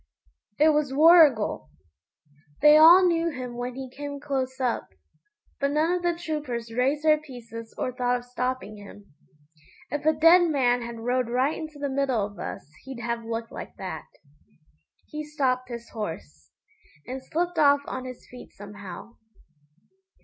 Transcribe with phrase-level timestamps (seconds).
[0.57, 1.69] It was Warrigal!
[2.63, 4.87] They all knew him when he came close up,
[5.59, 9.13] but none of the troopers raised their pieces or thought of stopping him.
[9.91, 13.51] If a dead man had rode right into the middle of us he'd have looked
[13.51, 14.07] like that.
[15.05, 16.49] He stopped his horse,
[17.05, 19.17] and slipped off on his feet somehow.